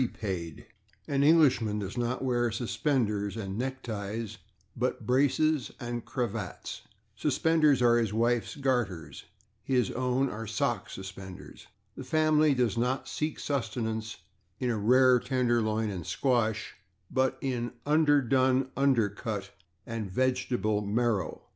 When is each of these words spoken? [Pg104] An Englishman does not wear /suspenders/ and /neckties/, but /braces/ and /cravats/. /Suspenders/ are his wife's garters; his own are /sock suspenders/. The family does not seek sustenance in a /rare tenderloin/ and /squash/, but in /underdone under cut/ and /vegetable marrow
[Pg104] 0.01 0.65
An 1.09 1.21
Englishman 1.23 1.77
does 1.77 1.95
not 1.95 2.23
wear 2.23 2.49
/suspenders/ 2.49 3.37
and 3.39 3.61
/neckties/, 3.61 4.37
but 4.75 5.05
/braces/ 5.05 5.69
and 5.79 6.03
/cravats/. 6.03 6.81
/Suspenders/ 7.15 7.83
are 7.83 7.99
his 7.99 8.11
wife's 8.11 8.55
garters; 8.55 9.25
his 9.63 9.91
own 9.91 10.27
are 10.27 10.47
/sock 10.47 10.89
suspenders/. 10.89 11.67
The 11.95 12.03
family 12.03 12.55
does 12.55 12.79
not 12.79 13.07
seek 13.07 13.37
sustenance 13.37 14.17
in 14.59 14.71
a 14.71 14.75
/rare 14.79 15.23
tenderloin/ 15.23 15.91
and 15.91 16.03
/squash/, 16.03 16.69
but 17.11 17.37
in 17.39 17.73
/underdone 17.85 18.69
under 18.75 19.07
cut/ 19.07 19.51
and 19.85 20.09
/vegetable 20.11 20.83
marrow 20.83 21.43